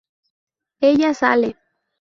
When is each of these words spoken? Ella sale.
Ella 0.79 1.13
sale. 1.13 1.55